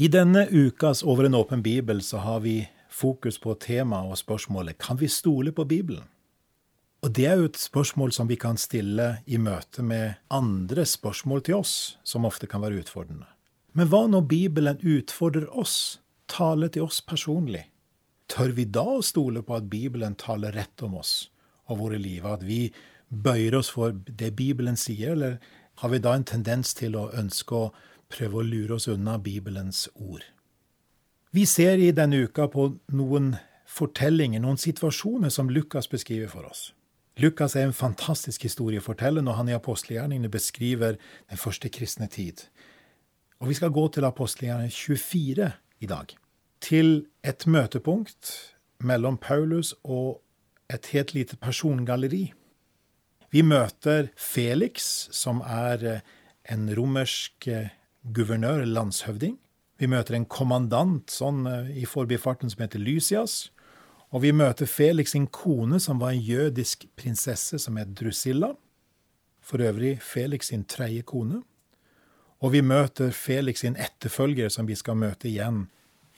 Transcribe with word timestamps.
I 0.00 0.08
denne 0.08 0.46
ukas 0.48 1.02
Over 1.02 1.24
en 1.24 1.34
åpen 1.34 1.62
bibel 1.62 1.98
så 2.02 2.16
har 2.24 2.40
vi 2.40 2.68
fokus 2.88 3.36
på 3.38 3.52
temaet 3.60 4.08
og 4.08 4.16
spørsmålet 4.16 4.78
Kan 4.80 4.96
vi 4.96 5.08
stole 5.12 5.52
på 5.52 5.66
Bibelen? 5.68 6.06
Og 7.04 7.12
det 7.12 7.26
er 7.28 7.36
jo 7.36 7.50
et 7.50 7.60
spørsmål 7.60 8.12
som 8.12 8.28
vi 8.28 8.38
kan 8.40 8.56
stille 8.56 9.18
i 9.26 9.36
møte 9.36 9.84
med 9.84 10.16
andre 10.32 10.86
spørsmål 10.88 11.44
til 11.44 11.58
oss, 11.58 11.98
som 12.04 12.24
ofte 12.24 12.48
kan 12.48 12.60
være 12.64 12.80
utfordrende. 12.80 13.28
Men 13.72 13.88
hva 13.92 14.06
når 14.08 14.24
Bibelen 14.28 14.80
utfordrer 14.80 15.48
oss, 15.52 16.00
taler 16.28 16.72
til 16.72 16.88
oss 16.88 17.00
personlig? 17.00 17.66
Tør 18.28 18.56
vi 18.56 18.64
da 18.64 18.84
å 18.84 19.04
stole 19.04 19.44
på 19.44 19.56
at 19.56 19.68
Bibelen 19.68 20.16
taler 20.16 20.56
rett 20.56 20.84
om 20.84 20.96
oss 21.00 21.30
og 21.68 21.80
våre 21.80 22.00
liv, 22.00 22.24
at 22.24 22.44
vi 22.44 22.70
bøyer 23.08 23.56
oss 23.60 23.72
for 23.72 23.92
det 23.92 24.32
Bibelen 24.36 24.76
sier, 24.80 25.12
eller 25.12 25.40
har 25.84 25.92
vi 25.92 26.04
da 26.04 26.16
en 26.16 26.28
tendens 26.28 26.72
til 26.76 26.96
å 26.96 27.10
ønske 27.16 27.56
å 27.56 27.72
prøve 28.10 28.40
å 28.40 28.46
lure 28.46 28.76
oss 28.76 28.88
unna 28.90 29.16
Bibelens 29.18 29.86
ord? 29.94 30.24
Vi 31.30 31.46
ser 31.46 31.78
i 31.78 31.92
denne 31.94 32.24
uka 32.26 32.48
på 32.50 32.66
noen 32.92 33.36
fortellinger, 33.70 34.42
noen 34.42 34.58
situasjoner 34.58 35.30
som 35.30 35.50
Lukas 35.50 35.86
beskriver 35.90 36.30
for 36.32 36.48
oss. 36.48 36.70
Lukas 37.20 37.54
er 37.54 37.68
en 37.68 37.76
fantastisk 37.76 38.42
historieforteller 38.46 39.22
når 39.22 39.38
han 39.38 39.50
i 39.50 39.54
apostelgjerningene 39.54 40.30
beskriver 40.32 40.96
den 41.30 41.38
første 41.38 41.70
kristne 41.70 42.08
tid. 42.10 42.46
Og 43.40 43.50
vi 43.50 43.58
skal 43.58 43.72
gå 43.74 43.86
til 43.94 44.06
apostelgjerningene 44.08 44.74
24 44.74 45.50
i 45.80 45.90
dag. 45.90 46.14
Til 46.60 47.06
et 47.24 47.46
møtepunkt 47.46 48.32
mellom 48.82 49.18
Paulus 49.20 49.74
og 49.84 50.20
et 50.72 50.86
helt 50.94 51.14
lite 51.14 51.36
persongalleri. 51.36 52.32
Vi 53.30 53.42
møter 53.42 54.10
Felix, 54.16 55.08
som 55.14 55.42
er 55.46 56.00
en 56.50 56.70
romersk 56.76 57.46
guvernør, 58.04 58.64
landshøvding. 58.64 59.38
Vi 59.80 59.88
møter 59.88 60.16
en 60.16 60.28
kommandant 60.28 61.10
sånn 61.12 61.46
i 61.72 61.86
forbifarten 61.88 62.52
som 62.52 62.64
heter 62.64 62.82
Lysias. 62.82 63.50
Og 64.10 64.24
vi 64.24 64.32
møter 64.34 64.66
Felix 64.66 65.14
sin 65.14 65.28
kone, 65.30 65.78
som 65.80 66.00
var 66.02 66.12
en 66.12 66.22
jødisk 66.22 66.88
prinsesse 66.98 67.60
som 67.62 67.78
het 67.78 67.94
Drusilla. 67.96 68.54
For 69.40 69.62
øvrig 69.62 70.00
Felix 70.02 70.50
sin 70.50 70.64
tredje 70.64 71.02
kone. 71.02 71.42
Og 72.40 72.52
vi 72.52 72.60
møter 72.60 73.10
Felix 73.10 73.60
sin 73.60 73.76
etterfølger, 73.76 74.48
som 74.48 74.68
vi 74.68 74.74
skal 74.74 74.96
møte 74.96 75.28
igjen 75.28 75.68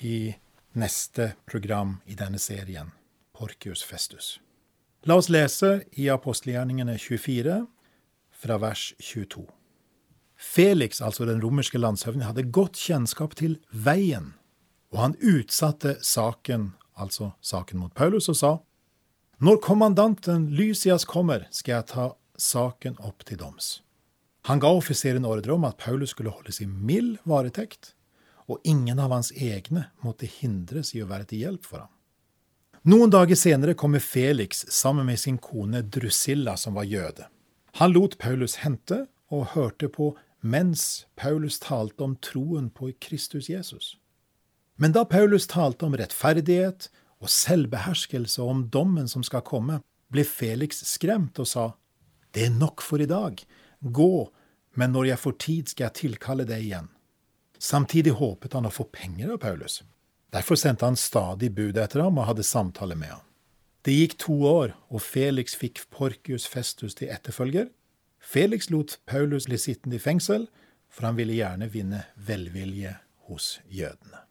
i 0.00 0.34
neste 0.78 1.34
program 1.46 1.98
i 2.06 2.14
denne 2.14 2.38
serien, 2.38 2.92
Porcius 3.34 3.82
Festus. 3.84 4.38
La 5.04 5.18
oss 5.18 5.28
lese 5.28 5.82
i 5.98 6.06
apostelgjerningene 6.08 6.94
24, 6.98 7.66
fra 8.42 8.58
vers 8.58 8.92
22. 9.02 9.44
Felix, 10.42 11.00
altså 11.00 11.24
den 11.28 11.40
romerske 11.42 11.78
landshøvdingen, 11.78 12.26
hadde 12.26 12.50
godt 12.50 12.76
kjennskap 12.76 13.36
til 13.38 13.60
veien, 13.70 14.32
og 14.92 14.98
han 15.04 15.14
utsatte 15.22 15.96
saken 16.02 16.72
altså 16.98 17.32
saken 17.40 17.80
mot 17.80 17.94
Paulus, 17.94 18.28
og 18.28 18.36
sa 18.36 18.52
når 19.42 19.58
kommandanten 19.64 20.44
Lysias 20.54 21.04
kommer, 21.08 21.48
skal 21.50 21.80
jeg 21.80 21.86
ta 21.90 22.04
saken 22.38 22.98
opp 23.02 23.24
til 23.26 23.40
doms. 23.40 23.80
Han 24.46 24.60
ga 24.62 24.70
offiseren 24.70 25.26
ordre 25.26 25.54
om 25.54 25.64
at 25.66 25.80
Paulus 25.82 26.12
skulle 26.14 26.30
holdes 26.30 26.60
i 26.62 26.66
mild 26.66 27.16
varetekt, 27.26 27.94
og 28.46 28.62
ingen 28.62 29.00
av 29.02 29.10
hans 29.14 29.32
egne 29.34 29.88
måtte 30.02 30.30
hindres 30.30 30.92
i 30.94 31.02
å 31.02 31.08
være 31.10 31.26
til 31.30 31.42
hjelp 31.42 31.66
for 31.66 31.84
ham. 31.84 31.90
Noen 32.86 33.10
dager 33.14 33.38
senere 33.38 33.74
kommer 33.78 34.02
Felix 34.02 34.64
sammen 34.74 35.06
med 35.06 35.18
sin 35.18 35.38
kone 35.38 35.84
Drusilla, 35.86 36.56
som 36.58 36.74
var 36.78 36.86
jøde. 36.86 37.28
Han 37.78 37.94
lot 37.94 38.18
Paulus 38.22 38.60
hente 38.62 39.04
og 39.30 39.54
hørte 39.56 39.90
på 39.90 40.12
mens 40.42 41.06
Paulus 41.16 41.58
talte 41.62 42.04
om 42.04 42.16
troen 42.18 42.68
på 42.70 42.90
Kristus 43.00 43.48
Jesus. 43.50 43.96
Men 44.76 44.92
da 44.92 45.04
Paulus 45.06 45.46
talte 45.46 45.86
om 45.86 45.96
rettferdighet 45.96 46.88
og 47.22 47.30
selvbeherskelse 47.30 48.42
og 48.42 48.50
om 48.50 48.62
dommen 48.74 49.08
som 49.08 49.22
skal 49.26 49.44
komme, 49.46 49.80
ble 50.12 50.24
Felix 50.26 50.82
skremt 50.88 51.38
og 51.38 51.48
sa, 51.48 51.72
Det 52.34 52.46
er 52.46 52.50
nok 52.50 52.82
for 52.82 53.00
i 53.00 53.06
dag. 53.06 53.38
Gå, 53.80 54.32
men 54.74 54.92
når 54.92 55.12
jeg 55.12 55.18
får 55.18 55.32
tid, 55.38 55.68
skal 55.68 55.84
jeg 55.84 55.98
tilkalle 56.00 56.46
deg 56.48 56.64
igjen. 56.64 56.88
Samtidig 57.58 58.16
håpet 58.18 58.56
han 58.56 58.66
å 58.66 58.72
få 58.72 58.88
penger 58.90 59.34
av 59.34 59.42
Paulus. 59.44 59.82
Derfor 60.32 60.56
sendte 60.56 60.88
han 60.88 60.96
stadig 60.96 61.52
bud 61.54 61.76
etter 61.76 62.02
ham 62.02 62.18
og 62.18 62.26
hadde 62.30 62.46
samtale 62.46 62.96
med 62.96 63.12
ham. 63.12 63.26
Det 63.84 63.92
gikk 63.92 64.16
to 64.22 64.34
år, 64.46 64.72
og 64.88 65.02
Felix 65.02 65.54
fikk 65.58 65.84
Porcius 65.90 66.46
Festus 66.48 66.94
til 66.98 67.10
etterfølger. 67.12 67.68
Felix 68.22 68.70
lot 68.70 69.00
Paulus 69.06 69.48
bli 69.50 69.58
sittende 69.58 69.98
i 69.98 70.02
fengsel, 70.02 70.46
for 70.90 71.08
han 71.08 71.18
ville 71.18 71.34
gjerne 71.34 71.68
vinne 71.72 72.04
velvilje 72.14 72.94
hos 73.28 73.58
jødene. 73.68 74.22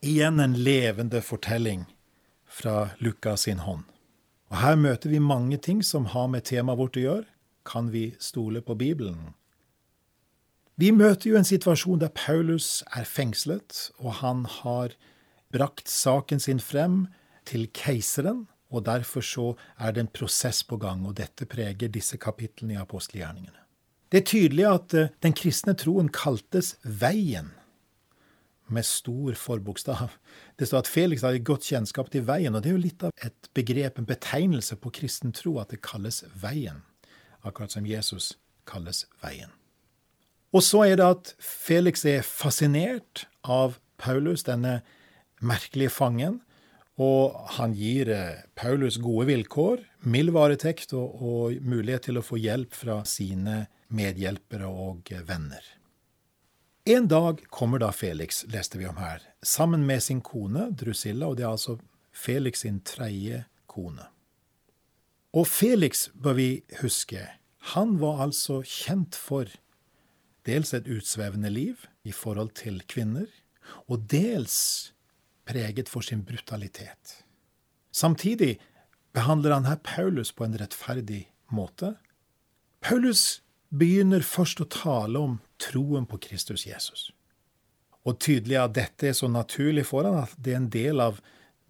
Igjen 0.00 0.40
en 0.40 0.56
levende 0.56 1.20
fortelling 1.20 1.84
fra 2.48 2.90
Lukas 2.98 3.44
sin 3.44 3.60
hånd. 3.66 3.84
Og 4.50 4.56
Her 4.62 4.78
møter 4.80 5.12
vi 5.12 5.20
mange 5.22 5.58
ting 5.60 5.84
som 5.84 6.08
har 6.14 6.26
med 6.32 6.48
temaet 6.48 6.80
vårt 6.80 6.96
å 6.96 7.04
gjøre. 7.04 7.28
Kan 7.68 7.92
vi 7.92 8.14
stole 8.18 8.62
på 8.64 8.74
Bibelen? 8.74 9.34
Vi 10.80 10.90
møter 10.96 11.30
jo 11.30 11.36
en 11.36 11.44
situasjon 11.44 12.00
der 12.00 12.10
Paulus 12.16 12.80
er 12.96 13.04
fengslet, 13.04 13.90
og 14.00 14.22
han 14.24 14.46
har 14.48 14.96
brakt 15.52 15.90
saken 15.92 16.40
sin 16.40 16.62
frem 16.62 17.04
til 17.44 17.68
keiseren, 17.76 18.46
og 18.70 18.84
derfor 18.86 19.24
så 19.24 19.46
er 19.78 19.92
det 19.92 20.04
en 20.04 20.12
prosess 20.14 20.62
på 20.64 20.78
gang, 20.80 21.06
og 21.06 21.16
dette 21.18 21.46
preger 21.46 21.90
disse 21.90 22.18
kapitlene 22.20 22.76
i 22.76 22.80
apostelgjerningene. 22.80 23.58
Det 24.10 24.20
er 24.20 24.26
tydelig 24.26 24.66
at 24.66 24.94
eh, 24.94 25.10
den 25.22 25.34
kristne 25.38 25.74
troen 25.78 26.10
kaltes 26.10 26.76
Veien 26.82 27.52
med 28.70 28.86
stor 28.86 29.34
forbokstav. 29.34 30.10
Det 30.58 30.68
står 30.68 30.84
at 30.84 30.90
Felix 30.90 31.22
hadde 31.26 31.42
godt 31.44 31.66
kjennskap 31.66 32.10
til 32.10 32.22
veien, 32.26 32.54
og 32.54 32.62
det 32.62 32.70
er 32.70 32.76
jo 32.76 32.82
litt 32.84 33.02
av 33.06 33.24
et 33.26 33.50
begrep, 33.54 33.98
en 33.98 34.06
betegnelse 34.06 34.76
på 34.78 34.92
kristen 34.94 35.34
tro, 35.34 35.56
at 35.58 35.74
det 35.74 35.82
kalles 35.82 36.22
veien. 36.38 36.84
Akkurat 37.42 37.74
som 37.74 37.86
Jesus 37.88 38.36
kalles 38.70 39.06
veien. 39.24 39.50
Og 40.54 40.62
så 40.66 40.84
er 40.86 40.98
det 40.98 41.06
at 41.06 41.34
Felix 41.42 42.04
er 42.06 42.22
fascinert 42.26 43.26
av 43.42 43.78
Paulus, 43.98 44.44
denne 44.46 44.80
merkelige 45.40 45.92
fangen, 45.94 46.40
og 47.00 47.36
han 47.56 47.72
gir 47.76 48.10
eh, 48.12 48.42
Paulus 48.58 48.98
gode 49.00 49.30
vilkår, 49.30 49.82
mild 50.04 50.34
varetekt 50.36 50.92
og, 50.92 51.20
og 51.20 51.60
mulighet 51.64 52.10
til 52.10 52.20
å 52.20 52.24
få 52.24 52.40
hjelp 52.40 52.76
fra 52.76 53.00
sine 53.08 53.64
medhjelpere 53.88 54.68
og 54.68 55.08
venner. 55.26 55.64
En 56.88 57.08
dag 57.08 57.42
kommer 57.52 57.80
da 57.80 57.90
Felix, 57.92 58.44
leste 58.52 58.80
vi 58.80 58.88
om 58.88 59.00
her, 59.00 59.22
sammen 59.42 59.84
med 59.86 60.02
sin 60.04 60.22
kone 60.24 60.70
Drusilla, 60.76 61.28
og 61.28 61.38
det 61.38 61.44
er 61.46 61.52
altså 61.54 61.78
Felix 62.12 62.64
sin 62.64 62.80
tredje 62.84 63.44
kone. 63.70 64.08
Og 65.36 65.46
Felix, 65.46 66.08
bør 66.14 66.36
vi 66.40 66.48
huske, 66.80 67.26
han 67.76 67.98
var 68.00 68.24
altså 68.26 68.60
kjent 68.66 69.14
for 69.14 69.48
dels 70.48 70.72
et 70.74 70.88
utsvevende 70.90 71.52
liv 71.52 71.84
i 72.02 72.12
forhold 72.16 72.56
til 72.58 72.80
kvinner, 72.90 73.28
og 73.86 74.08
dels 74.10 74.56
preget 75.50 75.90
for 75.90 76.06
sin 76.06 76.22
brutalitet. 76.24 77.20
Samtidig 77.90 78.58
behandler 79.12 79.56
han 79.58 79.66
her 79.66 79.80
Paulus 79.82 80.32
på 80.32 80.46
en 80.46 80.58
rettferdig 80.58 81.24
måte. 81.50 81.96
Paulus 82.80 83.42
begynner 83.70 84.22
først 84.26 84.62
å 84.62 84.68
tale 84.70 85.18
om 85.18 85.38
troen 85.60 86.06
på 86.06 86.20
Kristus 86.22 86.66
Jesus. 86.66 87.10
Og 88.06 88.18
tydelig 88.22 88.56
at 88.60 88.76
dette 88.78 89.10
er 89.10 89.16
så 89.16 89.28
naturlig 89.28 89.84
for 89.90 90.06
han 90.08 90.22
at 90.22 90.34
det 90.38 90.54
er 90.54 90.62
en 90.62 90.72
del 90.72 91.02
av 91.02 91.20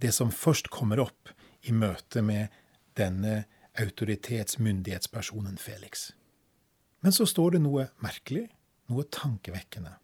det 0.00 0.12
som 0.16 0.32
først 0.32 0.70
kommer 0.72 1.02
opp 1.02 1.32
i 1.66 1.74
møte 1.76 2.22
med 2.24 2.52
denne 2.96 3.44
autoritetsmyndighetspersonen 3.80 5.58
Felix. 5.60 6.10
Men 7.00 7.16
så 7.16 7.26
står 7.28 7.56
det 7.56 7.62
noe 7.64 7.88
merkelig, 8.04 8.46
noe 8.92 9.06
tankevekkende. 9.12 9.96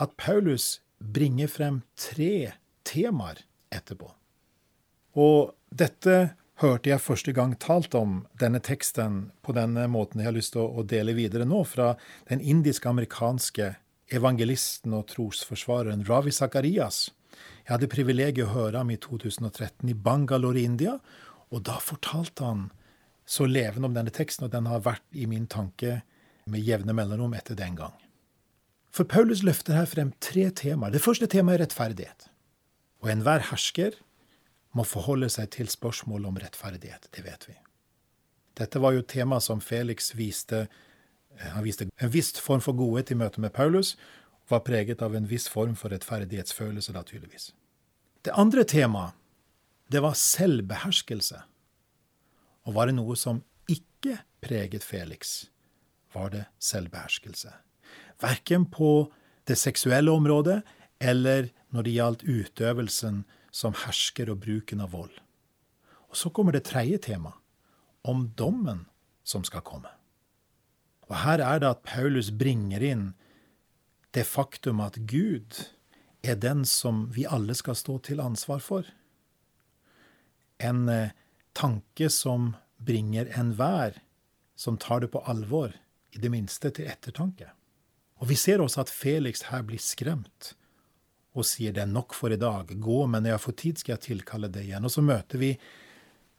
At 0.00 0.16
Paulus 0.20 0.80
bringer 0.98 1.48
frem 1.50 1.82
tre 1.96 2.54
temaer 2.86 3.42
etterpå. 3.74 4.10
Og 5.18 5.54
dette 5.70 6.34
hørte 6.62 6.90
jeg 6.90 7.02
første 7.02 7.34
gang 7.34 7.54
talt 7.62 7.94
om 7.98 8.22
denne 8.40 8.60
teksten 8.62 9.30
på 9.42 9.54
denne 9.56 9.86
måten 9.90 10.22
jeg 10.22 10.30
har 10.30 10.36
lyst 10.36 10.54
til 10.54 10.66
å 10.66 10.84
dele 10.86 11.16
videre 11.16 11.46
nå, 11.48 11.64
fra 11.66 11.94
den 12.30 12.42
indisk-amerikanske 12.42 13.74
evangelisten 14.14 14.94
og 14.94 15.08
trosforsvareren 15.10 16.04
Ravi 16.06 16.32
Zakarias. 16.34 17.08
Jeg 17.64 17.72
hadde 17.72 17.90
privilegiet 17.90 18.46
å 18.46 18.54
høre 18.54 18.82
ham 18.82 18.92
i 18.92 19.00
2013 19.00 19.90
i 19.90 19.96
Bangalore 19.96 20.62
India, 20.62 20.98
og 21.50 21.64
da 21.66 21.78
fortalte 21.82 22.46
han 22.46 22.66
så 23.26 23.46
levende 23.48 23.88
om 23.88 23.96
denne 23.96 24.12
teksten, 24.14 24.46
og 24.46 24.52
den 24.52 24.68
har 24.68 24.84
vært 24.84 25.06
i 25.16 25.26
min 25.26 25.48
tanke 25.50 26.02
med 26.50 26.60
jevne 26.60 26.92
mellomrom 26.96 27.34
etter 27.34 27.56
den 27.58 27.78
gang. 27.78 27.94
For 28.94 29.08
Paulus 29.08 29.42
løfter 29.42 29.74
her 29.74 29.88
frem 29.90 30.12
tre 30.22 30.50
temaer. 30.54 30.92
Det 30.94 31.02
første 31.02 31.26
temaet 31.30 31.58
er 31.58 31.64
rettferdighet. 31.64 32.28
Og 33.04 33.10
enhver 33.12 33.44
hersker 33.50 33.98
må 34.74 34.86
forholde 34.88 35.28
seg 35.30 35.50
til 35.52 35.68
spørsmålet 35.68 36.30
om 36.30 36.40
rettferdighet. 36.40 37.10
Det 37.12 37.22
vet 37.26 37.48
vi. 37.50 37.54
Dette 38.56 38.80
var 38.80 38.94
jo 38.96 39.04
tema 39.04 39.40
som 39.44 39.60
Felix 39.60 40.14
viste. 40.16 40.64
Eh, 41.36 41.50
han 41.52 41.64
viste 41.66 41.90
en 42.00 42.12
viss 42.12 42.32
form 42.40 42.62
for 42.64 42.76
godhet 42.78 43.12
i 43.12 43.18
møte 43.18 43.42
med 43.44 43.52
Paulus, 43.52 43.94
var 44.48 44.64
preget 44.64 45.02
av 45.02 45.14
en 45.16 45.28
viss 45.28 45.48
form 45.48 45.74
for 45.76 45.92
rettferdighetsfølelse, 45.92 46.92
naturligvis. 46.92 47.52
Det 48.24 48.32
andre 48.32 48.64
temaet, 48.64 49.12
det 49.92 50.00
var 50.00 50.16
selvbeherskelse. 50.16 51.42
Og 52.64 52.76
var 52.76 52.88
det 52.88 52.96
noe 52.96 53.16
som 53.20 53.42
ikke 53.68 54.18
preget 54.44 54.84
Felix, 54.84 55.50
var 56.14 56.32
det 56.32 56.44
selvbeherskelse. 56.60 57.52
Verken 58.22 58.64
på 58.70 59.12
det 59.48 59.58
seksuelle 59.60 60.12
området 60.12 60.62
eller 61.00 61.50
når 61.74 61.86
det 61.86 61.94
gjaldt 61.96 62.24
utøvelsen 62.24 63.24
som 63.54 63.74
hersker 63.84 64.30
og 64.30 64.44
bruken 64.46 64.82
av 64.84 64.94
vold. 64.94 65.14
Og 66.10 66.18
så 66.18 66.30
kommer 66.30 66.54
det 66.54 66.68
tredje 66.70 67.00
tema, 67.10 67.34
om 68.06 68.28
dommen 68.38 68.84
som 69.26 69.42
skal 69.46 69.64
komme. 69.66 69.90
Og 71.10 71.16
her 71.24 71.42
er 71.42 71.60
det 71.60 71.70
at 71.74 71.84
Paulus 71.86 72.30
bringer 72.30 72.82
inn 72.84 73.06
det 74.14 74.26
faktum 74.28 74.80
at 74.84 75.00
Gud 75.10 75.64
er 76.22 76.38
den 76.38 76.62
som 76.68 77.08
vi 77.12 77.26
alle 77.26 77.56
skal 77.58 77.76
stå 77.76 77.98
til 78.06 78.22
ansvar 78.22 78.62
for. 78.62 78.86
En 80.62 80.88
eh, 80.88 81.10
tanke 81.52 82.08
som 82.12 82.54
bringer 82.78 83.28
enhver 83.34 83.98
som 84.56 84.78
tar 84.78 85.02
det 85.02 85.10
på 85.10 85.24
alvor, 85.26 85.74
i 86.14 86.20
det 86.22 86.30
minste 86.30 86.70
til 86.70 86.86
ettertanke. 86.86 87.48
Og 88.22 88.28
vi 88.30 88.36
ser 88.38 88.62
også 88.62 88.84
at 88.84 88.92
Felix 88.92 89.42
her 89.50 89.64
blir 89.66 89.82
skremt 89.82 90.52
og 91.34 91.46
sier 91.46 91.74
det 91.74 91.82
er 91.82 91.90
nok 91.90 92.14
for 92.14 92.32
i 92.32 92.38
dag, 92.38 92.70
gå, 92.70 92.98
men 93.10 93.24
når 93.24 93.34
jeg 93.34 93.42
får 93.44 93.56
tid, 93.62 93.80
skal 93.80 93.94
jeg 93.96 94.04
tilkalle 94.06 94.50
det 94.54 94.62
igjen. 94.68 94.86
Og 94.86 94.92
så 94.94 95.02
møter 95.02 95.40
vi 95.40 95.50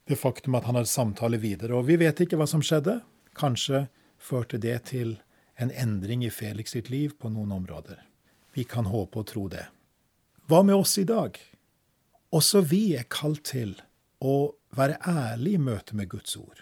det 0.08 0.18
faktum 0.20 0.56
at 0.56 0.68
han 0.70 0.78
har 0.80 0.88
samtale 0.88 1.40
videre, 1.42 1.76
og 1.76 1.88
vi 1.90 1.98
vet 2.00 2.22
ikke 2.24 2.40
hva 2.40 2.48
som 2.48 2.64
skjedde. 2.64 3.02
Kanskje 3.36 3.88
førte 4.22 4.60
det 4.62 4.78
til 4.92 5.18
en 5.60 5.72
endring 5.72 6.24
i 6.26 6.32
Felix 6.32 6.76
sitt 6.76 6.92
liv 6.94 7.16
på 7.20 7.32
noen 7.32 7.52
områder. 7.56 8.00
Vi 8.56 8.64
kan 8.64 8.88
håpe 8.88 9.20
og 9.20 9.28
tro 9.32 9.48
det. 9.52 9.66
Hva 10.48 10.62
med 10.64 10.78
oss 10.78 10.96
i 11.02 11.08
dag? 11.08 11.36
Også 12.36 12.62
vi 12.64 12.94
er 12.96 13.08
kalt 13.12 13.44
til 13.52 13.76
å 14.24 14.54
være 14.76 15.00
ærlige 15.08 15.60
i 15.60 15.66
møte 15.66 15.96
med 15.98 16.10
Guds 16.12 16.36
ord. 16.40 16.62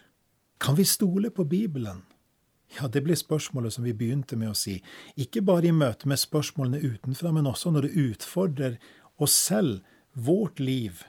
Kan 0.58 0.78
vi 0.78 0.86
stole 0.88 1.30
på 1.34 1.46
Bibelen? 1.46 2.02
Ja, 2.80 2.88
det 2.88 3.04
blir 3.06 3.18
spørsmålet 3.20 3.76
som 3.76 3.86
vi 3.86 3.94
begynte 3.94 4.38
med 4.40 4.54
å 4.54 4.58
si. 4.58 4.80
Ikke 5.20 5.44
bare 5.46 5.70
i 5.70 5.76
møte 5.76 6.10
med 6.10 6.22
spørsmålene 6.22 6.82
utenfra, 6.82 7.32
men 7.36 7.50
også 7.50 7.74
når 7.74 7.88
det 7.88 8.08
utfordrer 8.10 8.80
oss 9.22 9.36
selv, 9.38 9.84
vårt 10.14 10.60
liv 10.62 11.02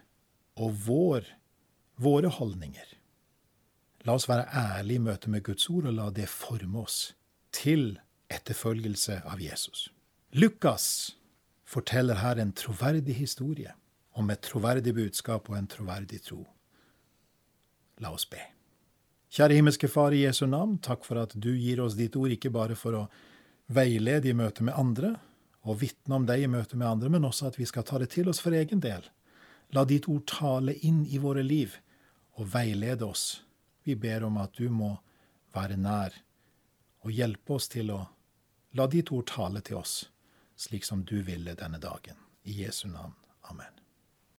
og 0.56 0.76
vår, 0.86 1.26
våre 2.00 2.30
holdninger. 2.32 2.94
La 4.04 4.16
oss 4.16 4.28
være 4.28 4.48
ærlige 4.48 5.00
i 5.00 5.04
møte 5.04 5.32
med 5.32 5.44
Guds 5.44 5.68
ord, 5.72 5.88
og 5.88 5.96
la 5.96 6.08
det 6.12 6.28
forme 6.28 6.84
oss 6.84 7.14
til 7.52 7.98
etterfølgelse 8.32 9.20
av 9.28 9.40
Jesus. 9.40 9.88
Lukas 10.32 11.16
forteller 11.64 12.20
her 12.20 12.40
en 12.40 12.52
troverdig 12.56 13.16
historie 13.20 13.72
om 14.14 14.30
et 14.30 14.42
troverdig 14.44 14.94
budskap 14.96 15.48
og 15.50 15.58
en 15.58 15.70
troverdig 15.70 16.20
tro. 16.26 16.42
La 18.02 18.12
oss 18.14 18.26
be. 18.26 18.40
Kjære 19.34 19.56
himmelske 19.58 19.88
Far, 19.90 20.14
i 20.14 20.22
Jesu 20.22 20.44
navn, 20.46 20.76
takk 20.78 21.02
for 21.02 21.18
at 21.18 21.32
du 21.34 21.50
gir 21.58 21.80
oss 21.82 21.96
ditt 21.98 22.14
ord, 22.14 22.30
ikke 22.30 22.52
bare 22.54 22.76
for 22.78 22.94
å 22.94 23.06
veilede 23.74 24.30
i 24.30 24.36
møte 24.36 24.62
med 24.62 24.78
andre 24.78 25.16
og 25.64 25.80
vitne 25.80 26.20
om 26.20 26.28
deg 26.28 26.44
i 26.44 26.50
møte 26.52 26.78
med 26.78 26.86
andre, 26.86 27.10
men 27.10 27.26
også 27.26 27.48
at 27.48 27.58
vi 27.58 27.66
skal 27.66 27.86
ta 27.88 27.98
det 27.98 28.12
til 28.14 28.30
oss 28.30 28.38
for 28.44 28.54
egen 28.54 28.82
del. 28.84 29.02
La 29.74 29.82
ditt 29.88 30.06
ord 30.12 30.22
tale 30.30 30.76
inn 30.86 31.02
i 31.10 31.18
våre 31.18 31.42
liv 31.42 31.74
og 32.38 32.46
veilede 32.54 33.08
oss. 33.08 33.42
Vi 33.82 33.98
ber 33.98 34.28
om 34.28 34.38
at 34.38 34.54
du 34.54 34.68
må 34.70 34.92
være 35.56 35.80
nær 35.82 36.14
og 37.02 37.10
hjelpe 37.10 37.58
oss 37.58 37.72
til 37.72 37.90
å 37.90 38.04
la 38.78 38.86
ditt 38.92 39.10
ord 39.10 39.26
tale 39.34 39.64
til 39.66 39.82
oss, 39.82 40.04
slik 40.54 40.86
som 40.86 41.02
du 41.02 41.18
ville 41.26 41.58
denne 41.58 41.82
dagen. 41.82 42.20
I 42.44 42.62
Jesu 42.62 42.86
navn. 42.86 43.16
Amen. 43.50 43.73